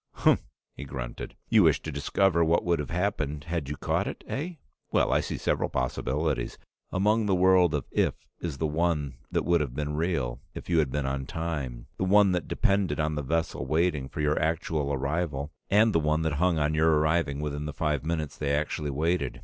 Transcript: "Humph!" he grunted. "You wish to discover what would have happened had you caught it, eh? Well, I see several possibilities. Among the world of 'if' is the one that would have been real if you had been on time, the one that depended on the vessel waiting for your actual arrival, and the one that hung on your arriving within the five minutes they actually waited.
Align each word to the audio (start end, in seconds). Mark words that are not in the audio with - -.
"Humph!" 0.13 0.41
he 0.73 0.83
grunted. 0.83 1.35
"You 1.47 1.61
wish 1.61 1.79
to 1.83 1.91
discover 1.91 2.43
what 2.43 2.65
would 2.65 2.79
have 2.79 2.89
happened 2.89 3.43
had 3.43 3.69
you 3.69 3.77
caught 3.77 4.07
it, 4.07 4.23
eh? 4.25 4.53
Well, 4.91 5.13
I 5.13 5.19
see 5.19 5.37
several 5.37 5.69
possibilities. 5.69 6.57
Among 6.91 7.27
the 7.27 7.35
world 7.35 7.75
of 7.75 7.85
'if' 7.91 8.25
is 8.39 8.57
the 8.57 8.65
one 8.65 9.17
that 9.31 9.45
would 9.45 9.61
have 9.61 9.75
been 9.75 9.93
real 9.95 10.41
if 10.55 10.67
you 10.71 10.79
had 10.79 10.89
been 10.89 11.05
on 11.05 11.27
time, 11.27 11.85
the 11.99 12.03
one 12.03 12.31
that 12.31 12.47
depended 12.47 12.99
on 12.99 13.13
the 13.13 13.21
vessel 13.21 13.67
waiting 13.67 14.09
for 14.09 14.21
your 14.21 14.41
actual 14.41 14.91
arrival, 14.91 15.51
and 15.69 15.93
the 15.93 15.99
one 15.99 16.23
that 16.23 16.33
hung 16.41 16.57
on 16.57 16.73
your 16.73 16.95
arriving 16.97 17.39
within 17.39 17.65
the 17.67 17.71
five 17.71 18.03
minutes 18.03 18.35
they 18.35 18.55
actually 18.55 18.89
waited. 18.89 19.39